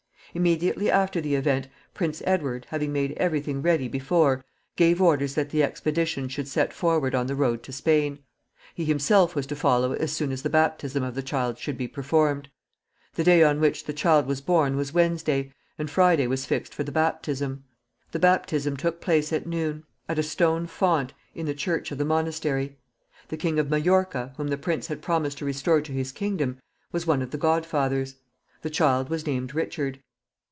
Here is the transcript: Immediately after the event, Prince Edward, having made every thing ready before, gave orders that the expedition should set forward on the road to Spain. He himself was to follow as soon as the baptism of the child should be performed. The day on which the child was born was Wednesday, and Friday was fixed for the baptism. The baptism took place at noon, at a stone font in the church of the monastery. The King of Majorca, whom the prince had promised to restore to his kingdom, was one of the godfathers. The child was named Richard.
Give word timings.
Immediately 0.33 0.89
after 0.89 1.19
the 1.19 1.35
event, 1.35 1.67
Prince 1.93 2.21
Edward, 2.25 2.65
having 2.69 2.93
made 2.93 3.11
every 3.17 3.41
thing 3.41 3.61
ready 3.61 3.89
before, 3.89 4.45
gave 4.77 5.01
orders 5.01 5.35
that 5.35 5.49
the 5.49 5.61
expedition 5.61 6.29
should 6.29 6.47
set 6.47 6.71
forward 6.71 7.13
on 7.13 7.27
the 7.27 7.35
road 7.35 7.63
to 7.63 7.73
Spain. 7.73 8.19
He 8.73 8.85
himself 8.85 9.35
was 9.35 9.45
to 9.47 9.57
follow 9.57 9.91
as 9.91 10.13
soon 10.13 10.31
as 10.31 10.41
the 10.41 10.49
baptism 10.49 11.03
of 11.03 11.15
the 11.15 11.21
child 11.21 11.57
should 11.57 11.77
be 11.77 11.85
performed. 11.89 12.47
The 13.15 13.25
day 13.25 13.43
on 13.43 13.59
which 13.59 13.83
the 13.83 13.91
child 13.91 14.25
was 14.25 14.39
born 14.39 14.77
was 14.77 14.93
Wednesday, 14.93 15.51
and 15.77 15.89
Friday 15.91 16.27
was 16.27 16.45
fixed 16.45 16.73
for 16.73 16.83
the 16.85 16.93
baptism. 16.93 17.65
The 18.13 18.19
baptism 18.19 18.77
took 18.77 19.01
place 19.01 19.33
at 19.33 19.45
noon, 19.45 19.83
at 20.07 20.17
a 20.17 20.23
stone 20.23 20.65
font 20.65 21.11
in 21.35 21.45
the 21.45 21.53
church 21.53 21.91
of 21.91 21.97
the 21.97 22.05
monastery. 22.05 22.77
The 23.27 23.35
King 23.35 23.59
of 23.59 23.69
Majorca, 23.69 24.33
whom 24.37 24.47
the 24.47 24.57
prince 24.57 24.87
had 24.87 25.01
promised 25.01 25.39
to 25.39 25.45
restore 25.45 25.81
to 25.81 25.91
his 25.91 26.13
kingdom, 26.13 26.57
was 26.93 27.05
one 27.05 27.21
of 27.21 27.31
the 27.31 27.37
godfathers. 27.37 28.15
The 28.61 28.69
child 28.69 29.09
was 29.09 29.27
named 29.27 29.53
Richard. 29.53 29.99